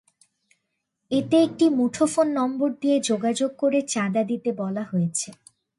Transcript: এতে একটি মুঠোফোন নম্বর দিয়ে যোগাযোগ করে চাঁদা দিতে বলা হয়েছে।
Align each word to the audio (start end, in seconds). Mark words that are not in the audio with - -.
এতে 1.11 1.35
একটি 1.43 1.65
মুঠোফোন 1.69 2.27
নম্বর 2.33 2.69
দিয়ে 2.81 2.97
যোগাযোগ 3.01 3.51
করে 3.57 3.79
চাঁদা 3.87 4.21
দিতে 4.23 4.49
বলা 4.51 4.83
হয়েছে। 4.83 5.29